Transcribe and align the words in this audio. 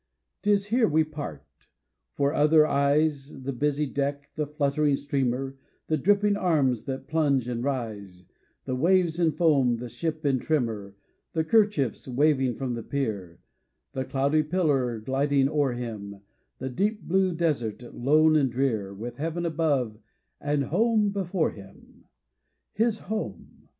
'Tis 0.41 0.65
here 0.73 0.87
we 0.87 1.03
part; 1.03 1.45
for 2.15 2.33
other 2.33 2.65
eyes 2.65 3.43
The 3.43 3.53
busy 3.53 3.85
deck, 3.85 4.31
the 4.35 4.47
fluttering 4.47 4.97
streamer, 4.97 5.59
The 5.89 5.97
dripping 5.97 6.35
arms 6.35 6.85
that 6.85 7.07
plunge 7.07 7.47
and 7.47 7.63
rise, 7.63 8.25
The 8.65 8.75
waves 8.75 9.19
in 9.19 9.31
foam, 9.31 9.75
the 9.77 9.89
ship 9.89 10.25
in 10.25 10.39
tremor, 10.39 10.95
The 11.33 11.43
kerchiefs 11.43 12.07
waving 12.07 12.55
from 12.55 12.73
the 12.73 12.81
pier, 12.81 13.41
The 13.91 14.03
cloudy 14.03 14.41
pillar 14.41 14.97
gliding 14.97 15.47
o'er 15.47 15.73
him, 15.73 16.21
The 16.57 16.69
deep 16.71 17.03
blue 17.03 17.31
desert, 17.35 17.83
lone 17.93 18.35
and 18.35 18.51
drear, 18.51 18.95
With 18.95 19.17
heaven 19.17 19.45
above 19.45 19.99
and 20.39 20.63
home 20.63 21.11
before 21.11 21.51
him! 21.51 22.05
His 22.73 23.01
home! 23.01 23.65